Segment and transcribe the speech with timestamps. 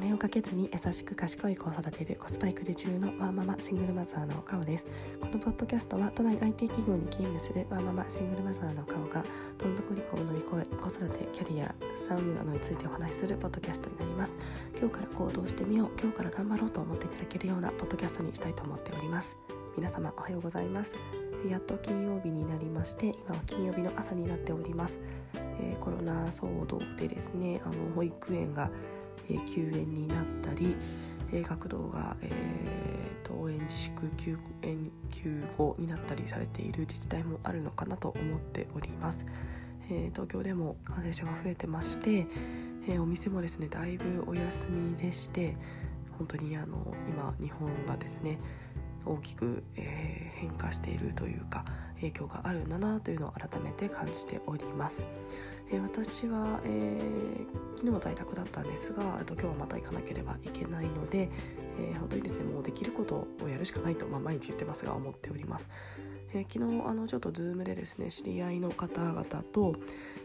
[0.00, 2.16] 金をかけずに優しく賢い子を育てる。
[2.18, 4.88] コスパ育児中のワーママシングルマザーのカオです。
[5.20, 9.22] このポッドキャストは都内 IT 企業に勤務するワーママシングルマザーのカオが
[9.56, 14.32] どん底離婚を乗り越え子育てキャリア資産などについてお話しするポッドキャストになります
[14.76, 19.36] 今日から行動してみよう今日から頑張ろうと思っていただけるようなポッドキャストにしたいと思っております。
[19.76, 20.90] 皆様おはようございます。
[21.48, 24.98] やっと金曜日になりまして今は金曜日の朝になっております、
[25.72, 28.70] えー、コロナ騒動でですねあの保育園が
[29.28, 30.76] えー、休園になったり、
[31.32, 39.24] えー、学童が、えー、登園自粛休園休校になったりされている自治体もあるのかなと思っております。
[39.90, 42.26] えー、東京でも感染者が増えてまして、
[42.88, 45.56] えー、お店もですねだいぶお休みでして
[46.16, 48.38] 本当にあの今日本がですね
[49.04, 55.06] 大きく、えー、変化しているというか影響があるんだなというのを改めて感じております。
[55.70, 61.30] え、私は、えー、昨日は在宅だったんですが今日はまた行かなければいけないので、
[61.78, 65.68] えー、本当にですねもうできることをやるしかないと、まあ、毎日言ってますが思っております。
[66.32, 69.74] えー、昨日あのちょっと Zoom でですね知り合いの方々と、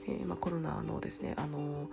[0.07, 1.89] えまあ、コロナのですねあの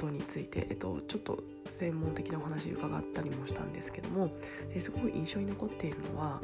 [0.00, 4.30] ことについて、えっと、ちょっと専門的なお話伺ったりもしたんですけども、
[4.70, 6.40] えー、すごい印象に残っているのは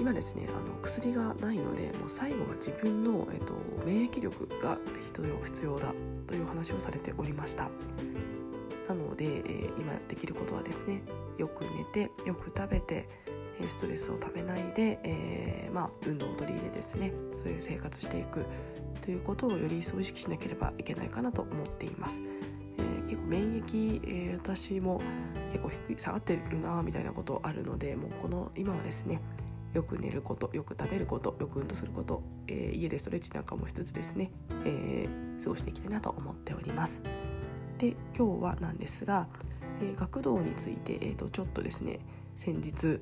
[0.00, 3.52] 今ですねあの薬がないのでもう最後は自分の、えっと、
[3.84, 4.78] 免疫力が
[5.44, 5.92] 必要だ
[6.26, 7.68] という話をされておりました
[8.88, 11.02] なので、えー、今できることはですね
[11.36, 13.08] よく寝てよく食べて
[13.68, 18.44] ストレスをためないで、えー、まあ、運動を取り入れですねそういう生活していく
[19.00, 22.20] ということをより一層意識しなければいけないかなと思っています。
[23.26, 25.00] 免疫、えー、私も
[25.50, 29.20] 結構低い下がってるなみたいなことあるのでもうこの今はですね
[29.74, 34.30] よく寝ることよく食べることよく運動すること、えー、家でストレッチなんかもしつつですね、
[34.64, 37.02] えー、過ごしていきたいなと思っております。
[37.78, 39.28] で今日はなんですが、
[39.82, 42.00] えー、学童について、えーと、ちょっとですね
[42.36, 43.00] 先日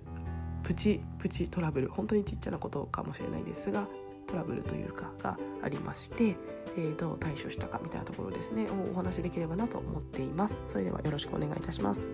[0.64, 3.86] プチプチトラブル本当にちっちゃなことかもしれないですが
[4.34, 6.36] トラブルというかがありまして、
[6.76, 10.56] えー、どう対処したかみたいなところですねお話しできればなと思っています。
[10.66, 12.08] それではよろしくお願いいたします。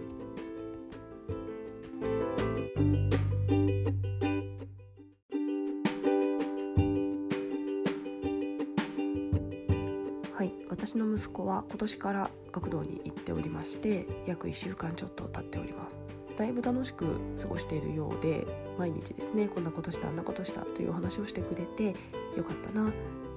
[10.35, 16.20] はい私の息子は今年から学童に行っておりまして約1週間ちょっと経っております。
[16.41, 17.05] だいぶ楽しく
[17.39, 18.47] 過ごしているようで
[18.79, 21.95] 毎日ですねこんなことしたあんなことしたというお話をしてくれて
[22.35, 22.91] よかったな、ま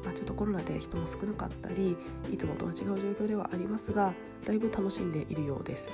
[0.10, 1.98] あ、ちょっとコロナで人も少なかったり
[2.32, 4.14] いつもとは違う状況ではありますが
[4.46, 5.90] だいぶ楽しんでいるようです。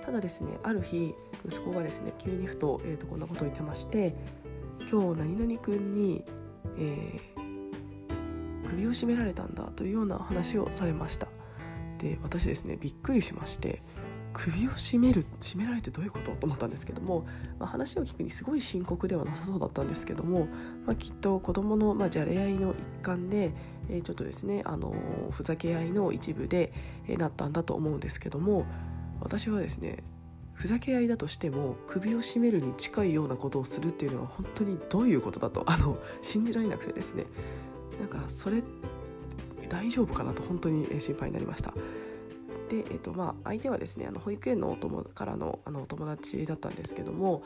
[0.00, 1.14] ただですねある日
[1.46, 4.14] 息子がですね急にふと,、えーと、こんなことを言ってまして
[4.90, 6.24] 今日何々くんに、
[6.78, 11.28] えー、首を絞められたんだというような話をされました。
[11.98, 13.82] で私ですねびっくりしまして
[14.32, 17.26] 首を絞める絞められてどういうことと思ったんですけども、
[17.58, 20.46] まあ、話を聞くにすごい深刻ではなさそうだったんですけども、
[20.86, 23.52] まあ、きっと子どもの、まあ、じゃれ合いの一環で、
[23.88, 24.94] えー、ちょっとですねあの
[25.32, 26.72] ふざけ合いの一部で、
[27.08, 28.66] えー、なったんだと思うんですけども
[29.20, 30.04] 私はですね
[30.52, 37.26] ふざけ合いだとしても首を絞めるに近いようなことをするっていうのは本当にどういうことだとあの信じられなくてですね。
[37.98, 38.62] なんかそれ
[39.68, 41.72] 大丈夫かなと本当に心配になりました。
[42.68, 47.42] で、えーとまあ、相手はですねあの保育園のお友からのあのお友達だったんですけども、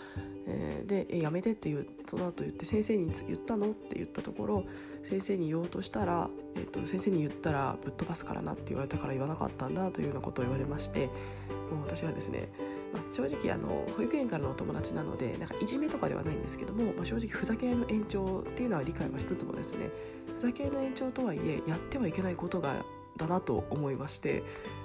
[0.47, 4.65] えー、でえ「やめて」っていうその後言って「先生に言ったの?」って言ったところ
[5.05, 12.53] 先生に言おうとしたら、えーと、先生に言ったらぶっ飛ばすからなって言われたから言わなかったんだというようなことを言われましてもう私はですね
[12.93, 19.91] まあ、正直あの保育園からのお友達なのでなんかいじめとかではないんですけども、まあ、正直ふざけ合いの延長っていうのは理解はしつつもですね
[20.35, 22.85] ふざけ合いの延長とはいえやってはいけないことが
[23.17, 24.43] だなと思いまして、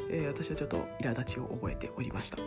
[0.09, 2.37] えー、私はちょっと苛立ちを覚えておりました。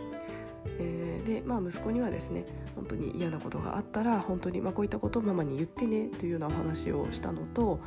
[0.77, 2.45] えー、でまあ息子にはですね
[2.75, 7.79] 本当に嫌なことがあったら本当に、まあ、こういったことをママに言ってねというようなお話をしたのと、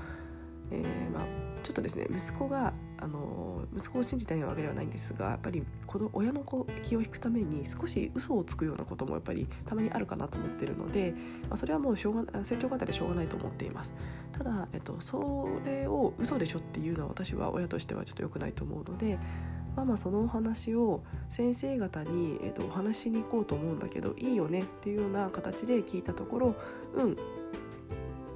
[0.73, 1.27] えー、まあ、
[1.63, 2.73] ちょっとですね息子が
[3.05, 11.13] あの息子を信じたいわけではないんですがやっぱり子の親の子気を引くために少し嘘をつくようなこともやっぱりたまにあるかなと思ってるので、
[11.43, 13.93] まあ、それはもうしょうが成長過程でしょうがないと思っています。
[14.33, 19.19] ただ、えっと、それを嘘でしょっていうのは私は親としてはちょっと良くないと思うので
[19.77, 26.57] まあまあそのお話を先生方に、えっと、お話しに行こうと思うんだけどいいよねっていうような形で聞いたところ
[26.95, 27.17] うん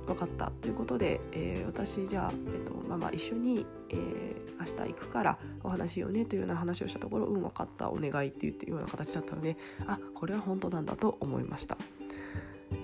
[0.09, 9.57] 分かったということで、えー、私じゃあ、えっと、ママ一緒に、えー、明日行くからお話しようねというような話をしたところうん分かったお願いっていうような形だったので
[9.87, 11.77] あこれは本当なんだと思いました。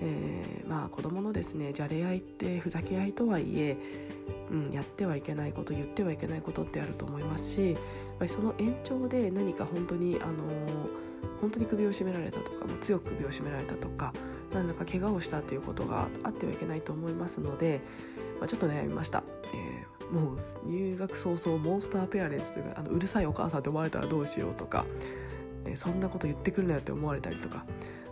[0.01, 3.77] えー、まあ子供のですねじゃれ合いってふざけ合いとはいえ、
[4.49, 7.79] うん、やってはいけないこと言ってはいけないことってあると思いますしやっ
[8.17, 10.33] ぱりその延長で何か本当にあの
[11.39, 14.13] 本当に首を絞められたとか強く首を絞められたとか
[14.55, 17.81] 何らか怪我をしたということがあってはいけないと思いますので、
[18.39, 19.23] まあ、ちょっと悩みました、
[19.53, 24.85] えー、もう入学早々モンスターペアレンツというかあのうるさいお母さんって思われたらどうしようとか、
[25.65, 27.65] えー、そんなこと言ってくるなよって思われたりとか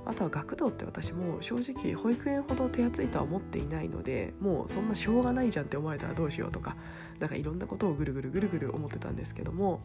[0.06, 6.76] あとは学童って私も正直保育園ほど手厚いとは思っていないのでもうそんなしょうがないじゃんって思われたらどうしようとか
[7.20, 9.82] なんかいろんなことをぐるぐるぐるぐる思ってたんですけども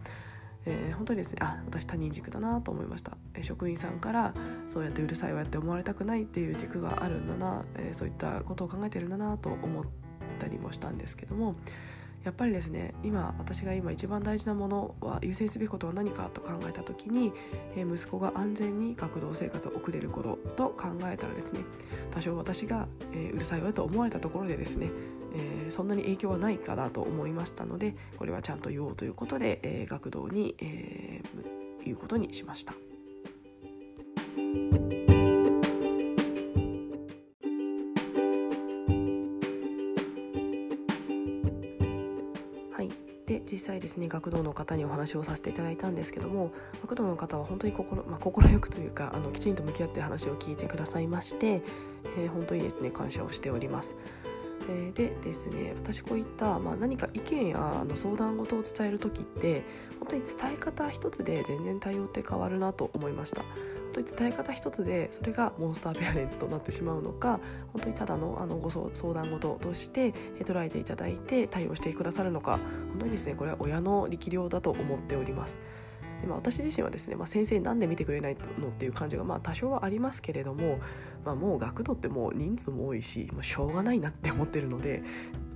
[0.68, 4.34] えー、本当にですねあ私他人軸だなと思いました、えー、職員さんから
[4.68, 9.84] そうやってうるさいわやって思われたくないっていう軸があるんだな、えー、そういったことを考えてるんだなと思っ
[10.38, 11.56] たりもしたんですけども
[12.24, 17.32] やっぱりですね今私が今一番大事なものは優先すべきことは何かと考えた時に、
[17.74, 21.60] えー、息子が安全に学童生活を送れることと考えたらですね
[22.10, 24.90] 多少私が、えー、うるさいわと思われたところでですね、
[25.34, 31.22] えー、そんなに影響はないかなと思いましたのでこれはちゃんと言おうということで、え学童に、え
[31.84, 32.74] 言うことにしました。
[43.28, 51.62] で実際ですね学童の方にお話をさせていただいたんですけども学童の方は本当に心,、まあ、心よくというかあのきちんと向き合って話を聞いてくださいまして、
[52.16, 53.94] えー、本当にですね感謝をしております。
[54.68, 59.64] えー、でですね私こういった、まあ、何か意見やあの相談事を伝える時って
[59.98, 63.42] 本当に伝え方一つで全然対応って変わるなと思いました。
[63.42, 67.40] 本当に伝え方一つでそれがモンスターペアレンツとなってしまうのか
[67.72, 72.58] 本当にただのあのご相談事として捉えていただいて対応してくださるのか
[72.90, 75.58] 本当にですねこれは親の力量だと思っております。
[76.20, 80.80] でまあ、私自身はですね、まあ、先生なんで見てくれないのっていう感じがまあ多少はありますけれども、
[81.24, 85.02] まあ、もう学童ってもう人数も多いしもうしょうがないなって思ってるので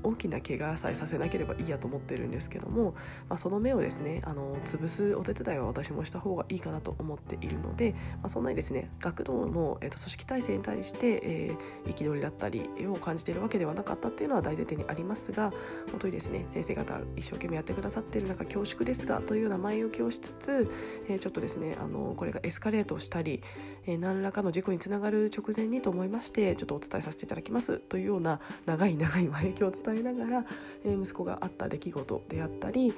[0.03, 2.93] 大きな怪我さえさせなければいいやと思ってるんですけども、
[3.29, 15.53] まあ、その目をですねあの潰すお手伝いは私もした方がいいかなと思っているので、まあ、そんなにですね学童の、えーと、組織体制に対して、えー、憤りだったりを感じているわけではなかったっていうのは大前提にありますが
[15.91, 20.71] 本当にですね先生方一生懸命やってくださってる中恐縮ですがというような前置きをしつつ、
[21.09, 23.43] えー、ちょっとですねあのこれがエスカレートしたり、
[23.87, 30.45] えー、何らかの事故につながる直前にと思いましてちょっとお伝えさせていただきますというような長い長い前置きを伝えながら、
[30.85, 32.93] えー、息子があった出来事であったり、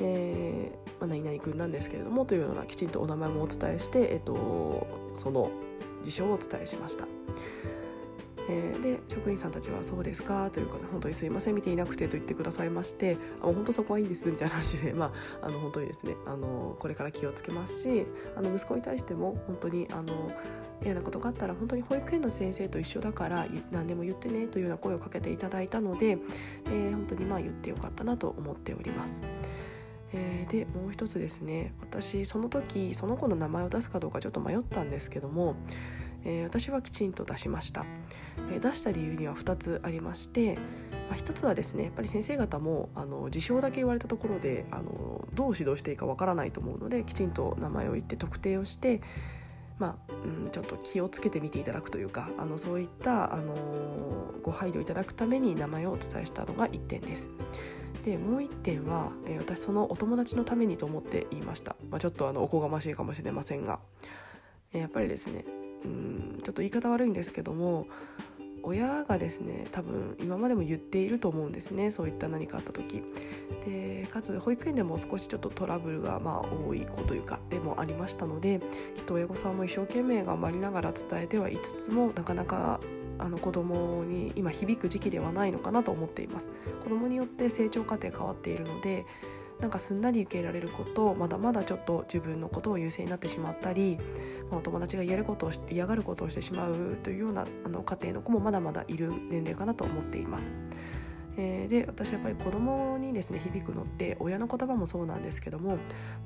[0.00, 4.86] えーまあ、何々君なんですけれどもというようなきちんとお名前もお伝えして、えーと、
[5.16, 5.50] その
[6.02, 7.06] 事象をお伝えしました。
[8.48, 15.12] えー、で職員さんたちは「そうですか」というか、「本当にすいません見ていなくて」と言ってくださいまして「あ本当そこはいいんです」みたいな話で、 ま
[15.42, 18.06] あ、あの本当にですねあのこれから気をつけますし
[18.36, 20.30] あの息子に対しても本当にあの
[20.82, 26.18] 嫌なことがあったら本当に保育園の先生と一緒だから何でも言ってねというような声をかけていただいたので、
[26.66, 29.22] えー、本当にまあ言ってよかったなと思っております。
[30.48, 35.56] でもう一つですね私その時その子の名前を出すかどうかちょっと迷ったんですけども、
[36.24, 37.84] えー、私はきちんと出しました、
[38.50, 40.54] えー、出した理由には2つありまして、
[41.08, 49.00] まあ、1つはですねやっぱり先生方もあの事象だけ言われたところであのどう指導していいかわからないと思うのできちんと名前を言って特定をして
[49.78, 57.28] まあ、うん、ちょっと気をつけてみていただくというかあのそういった、あのー、ご配慮いただくために名前をお伝えしたのが1点です。
[58.04, 63.80] でもう1点は、えー、私そのお友達のためにと思って言いました、まあ、ちょっとあのおこがましいかもしれませんが、
[64.74, 65.46] えー、やっぱりですね
[65.84, 67.86] うんちょっと言い方悪いんですけども
[68.62, 73.02] 親がですね多分今までも言っていると思うんですねそういった何かあった時。
[73.64, 78.60] でかつ保育園でも少しちょっとトラブルがまあ多い子というかでもありましたので
[78.94, 82.80] きっと親御さんも一生懸命頑張りながら伝えてはいつつもなかなか
[83.18, 86.48] あの子供に今響く時期ではないのかなと思っています。
[86.82, 89.06] 子供によって成長過程変わっているので
[89.60, 93.98] なんかすんなり受け入れられることまだまだちょっと自分のことを優先になってしまったり
[94.56, 100.50] お友達が嫌ることを嫌がることをしてしまうというようなあの家庭の子もまだまだいる年齢かなと思っています。
[101.36, 105.78] えー、で私やっぱり子供にですね響くのって親の言葉もそうなんですけども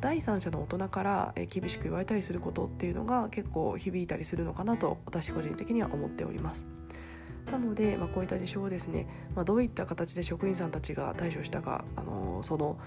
[0.02, 6.66] 第三者の大人から厳しく言われたりすることっていうのが結構響いたりするのかなと私個人的には思っております。
[7.50, 12.78] なので、まあ、こういった事象をですね、まあ、どういった形で職員さんたちが対処したか、あの、その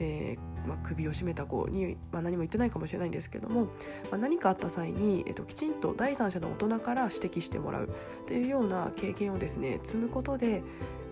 [0.00, 3.70] えー、まあ、首を絞めた子に、まあ、何も言ってないかもしれないんですけども、ま
[4.12, 7.88] あ、何かあった際に、えーと、きちんと第三者の大人から指摘してもらう
[8.26, 10.62] というような経験をですね積むことで、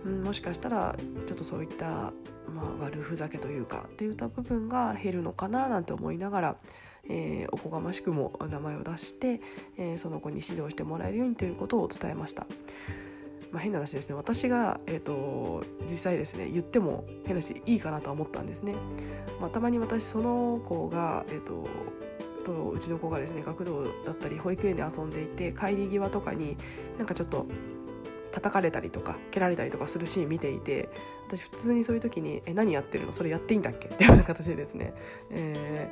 [0.05, 2.13] うん、もしかしたらちょっとそういった、ま
[2.79, 6.55] あ、悪ふざけというかっていった部分が減るのかななんて思いながら、
[7.09, 9.41] えー、おこがましくも名前を出して、
[9.77, 12.45] えー、その子に指導してもらえるようにということを伝えました。
[13.51, 18.75] まあ、変な話ですね私が、えーと、実際ですね言っても変なしいいかなとは思ったんですね。
[19.39, 21.67] まあ、たまに私その子が、えーと、
[22.43, 26.57] とうちの子がですね学童だったり保育園で遊んでいて帰り際とかに
[26.97, 27.45] なんかちょっと
[28.31, 30.89] 叩かれたりとか蹴られたりとかするシーン見ていて
[31.27, 33.13] 私普通にそういう時に「え何やってるの？
[33.13, 34.93] それやっていいんだっけ?」っていうような形でですね、
[35.31, 35.89] え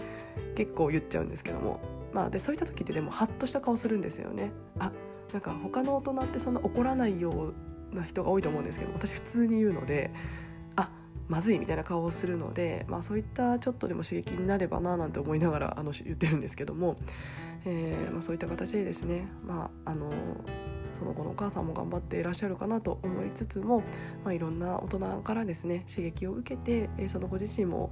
[0.54, 1.80] ー、結構言っちゃうんですけども
[2.14, 4.52] まあでそういった時ってでもハッとした顔するんですよね。
[4.80, 4.92] あ
[5.36, 7.54] なんか他の大人ってそんな怒らないよ
[7.92, 10.14] うな人が多いと思うんですけど私普通に言うので
[10.78, 10.90] あ
[11.28, 16.96] まずいみたいな顔をするので、まあ、そういったちょっとでも刺激になればななんて思いながらあの言ってるんですけども、
[17.66, 20.10] えーまあ、そういった形でですね、まあ、あの
[20.94, 23.84] その後のお母さんも頑張っていらっしゃるかなと思いつつも、
[24.24, 27.92] まあ、いろんな大人からですね刺激を受けて、え、そのご自身も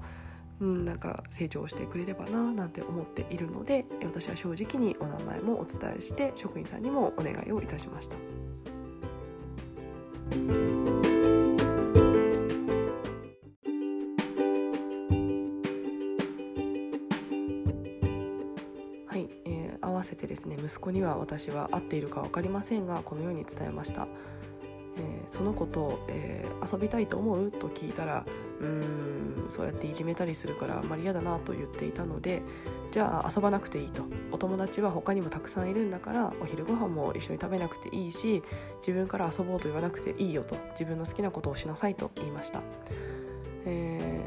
[0.64, 8.16] うん、なんか成長してくれればななんて思っているので私は正直にお名前もお伝えして職員さんにもお願いをいたしました。
[19.06, 24.08] はい、えー、合わせてですね息子には私は合っているか分かりませんがこのように伝えました。
[24.96, 28.26] えー、その子と、えー、遊びたいと思うと聞いたら
[28.64, 32.42] うんそうやっていじめたりするからあんまり嫌だなと言っていたので
[32.92, 34.04] じゃあ遊ばなくていいと。
[34.32, 38.42] お友達は他にもたくさんいるんだからお昼ご飯も一緒に食べなくていいし
[38.78, 40.56] 自分から遊ぼうと言わなくていいよと。
[40.72, 42.62] 自分の好きなことをしなさいと言いました。
[43.66, 44.22] え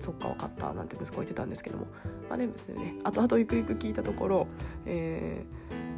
[0.00, 1.86] ー、そっか分かったなんて息子言ってたんですけども。
[2.28, 2.96] まあでもですね。
[3.04, 4.46] 後々ゆくゆく聞いたところ、
[4.86, 5.44] え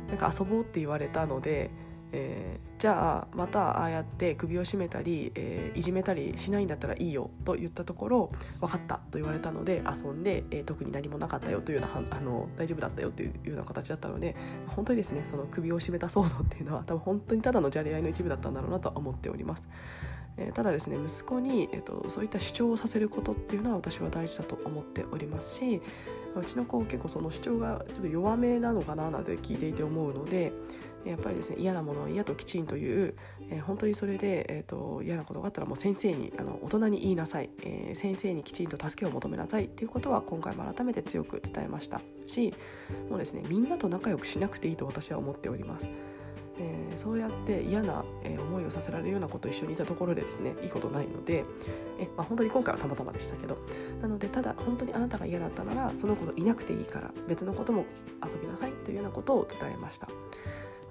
[0.07, 1.71] ー、なんか遊ぼうって言われたので
[2.12, 14.35] えー、じゃあまたああやって首を絞めたり、えー、いじめたりしないんだったらいいよと言ったところ分かったと言われたので遊んで、えー、特に何もなかったよというようなあの大丈夫だったよというような形だったので
[14.67, 19.64] 本当にですねその首を絞めた騒動っていうのは多分本当にただのじゃれ合いの一部だったんだろうなとは思っております。
[20.37, 25.83] えー、ただですね息子に、えーと、そういった主張をさせることっていうのは私は大事だと思っておりますし
[26.37, 30.53] うちの子結構その主張がちょっと弱めなのかななんて聞いていて思うので
[31.05, 33.15] やっぱりですね嫌なものは嫌ときちんという、
[33.49, 39.65] えー、本当にそれで、えーと、嫌なことがあったらもう先生にあの大人に言いなさい、えー、先生にきちんと助けを求めなさい。
[39.65, 42.53] っていうことは今回も改めて強く伝えましたし
[43.09, 45.89] もうですねみんなと仲良くしなくていいと私は思っております。
[46.61, 51.45] えー、そうやって嫌な、えー、思いをさせられるようなこと一緒にいたところでですねいいことないので
[51.99, 53.57] え、まあ、本当に今回はたまたまでしたけど
[54.02, 57.87] なのでただ本当にあなたが嫌だったならその子といなくていいから別のことも
[58.26, 60.09] 遊びなさいというようなことを伝えました。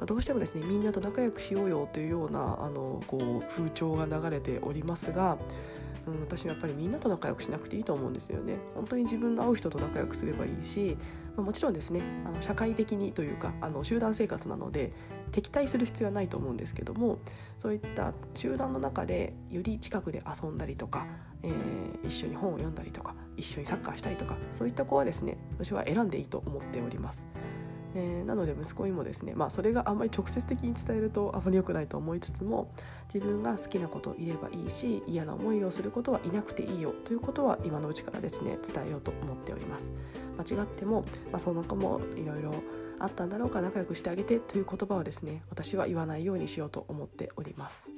[0.06, 5.38] どうしてもですねみんなと仲良くしようよというようなあのこう風潮が流れておりますが、
[6.10, 8.58] うん、私はやっぱりみんなと仲良くしなくていいと思うんですよね。
[8.76, 10.98] 本当に自分の合う人と仲良くすればいいし、
[11.38, 14.94] ま、もちろんですねあの社会的にというかあの集団生活なので
[15.32, 17.20] 敵対する必要はないと思うんですけども
[17.58, 21.06] そういった集団の中でより近くで遊んだりとか、
[21.44, 27.26] えー、一緒に本を読んだりとか一緒にサッカーしたりとかそういった子はですね私は選んでいいと思っております。
[27.96, 32.72] えー、なので息子にもですね、まあ、それがあんまり直接的に伝えるとあまり良くないと思いつつも
[33.14, 39.92] 自分が好きなこといればいいし嫌な思いをすることはいなくていいよということは今のうちからですね伝えようと思っております。
[40.38, 42.54] 間違っても、まあ、その子もいろいろ
[43.00, 47.90] あったんだろうか仲良くしてあげてという言葉はですね私は言わないようにしようと思っております。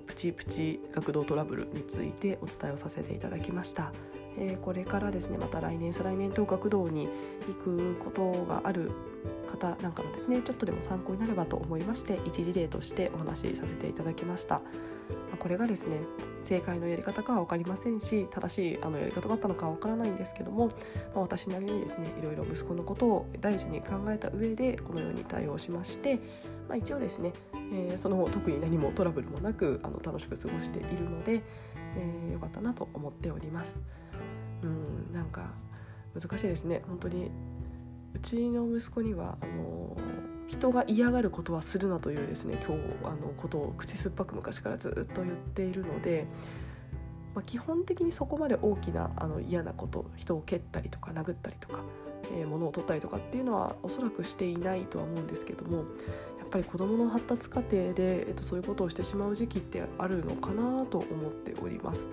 [0.00, 3.92] のプチプチ学童トラブルについてお伝えをさせていただきました、
[4.38, 7.08] えー、これからですねまた来年再来年と学童に
[7.48, 8.90] 行くことがある
[9.46, 14.62] 方なんかのですねちょっとでも参考になればと思いまして一事例としてお話しさせていただきました。
[15.40, 15.96] これがですね
[16.44, 20.72] 正解のやり方かは分かりませんし正しいあのやり方だったのかは分からないんですけども、ま
[21.16, 26.20] あ、私なりにですねいろいろ息子のことを大事に考えた上でこのように対応しまして、
[26.70, 27.32] まあ、一応ですね
[27.72, 31.42] えー、その後特に何もトラブルもなくあの楽しく過ごしているので、
[31.96, 33.80] えー、よかったなと思っております。
[34.62, 35.52] うんなんか
[36.14, 37.30] 難しいですね本当に
[38.14, 39.96] うちの息子にはあの
[40.48, 46.26] 人が嫌がることはするなというですね今日あのことを口酸っぱく昔からずっと言っているので、
[47.34, 51.80] まあ、基本的にそこまで大きなあの嫌なこと人を蹴ったりとか殴ったりとか、
[52.36, 55.84] えー、物を取ったりとかっていうのはおそらくしていないとは思うんですけども
[56.50, 62.06] ぱり子どもの発達過程で、えっと、そういうことをしてしまう時期ってあるのかなと思っております。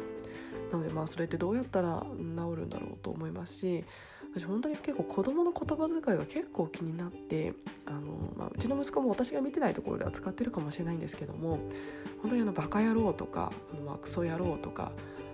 [0.71, 2.25] なのでまあそれってどうやったら治
[2.57, 3.85] るんだろうと思いますし
[4.35, 7.53] 私本当に結構子供の言葉遣いが結構気になって
[7.85, 11.59] あの、まあ、うちの息子も私が見てないところでは使ってるかもしれないんですけども
[12.21, 14.91] 本当にあのバカ野郎とかあのまあクソ野郎とか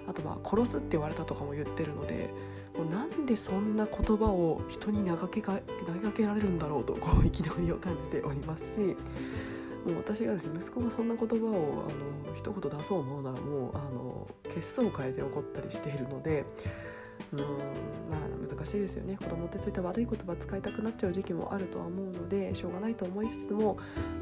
[0.08, 2.30] あとまあ殺すって言われたとかも言ってるので
[2.78, 11.86] もうなんでそんな言葉を人に投げか投げかけられるんだろうとこう憤りを感じておりますしもう私がですね息子がそんな言葉を
[12.30, 16.46] あの一言出そう思うならもうあの血相を変えて怒ったりしているので
[17.34, 23.78] うんまあ難しいですよね子供ってそういった悪い言葉使いたくなっちゃう時期もあるとは思うのでしょうがないと思いつつも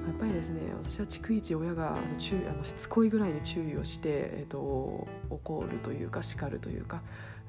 [0.08, 7.02] やっぱりですね私は逐一親があの注あのしつこいぐらいに注意をして、えーと、怒るというか叱るというか、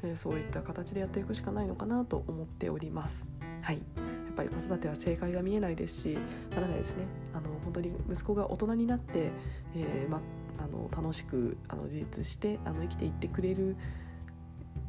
[0.03, 3.27] えー、そういった形でやっていくしかないのかなと思っております。
[3.63, 6.19] はいやっぱり子育ては正解が見えないですし
[6.55, 9.31] まだですねあの本当に息子が大人になって、
[9.75, 10.23] えーま、
[10.59, 13.77] あの楽しくあの自立してあの生きていってくれる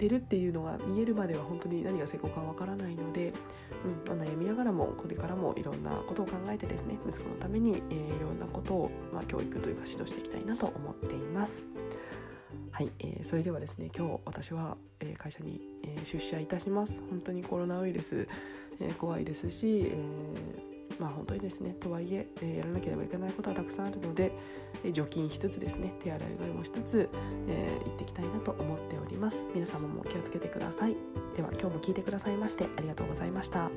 [0.03, 3.33] てるっていうのが見えるまでは本当に何が成功かわからないので、
[3.85, 11.63] うんまあ、悩みながらもこれからもいろんなことを考えてですね息子のために、えー、いろんなことを、まあ、教育というか指導していきたいなと思っています。
[12.71, 18.27] はい、えー、それではですね今日私は、えー、会社に、えー、出社いたします本当にコロナウイルス、
[18.79, 24.31] えー、怖いですし、えーまあ本当にですねとはいええー、やらなければいけないことはたくさんあるので、
[24.83, 27.09] えー、除菌しつつですね手洗いうがいもしつつ、
[27.47, 29.47] えー、行っていきたいなと思っております。
[29.53, 30.95] 皆様も気をつけてください。
[31.35, 33.69] では今日も聞いてくださいましてありがとうございました。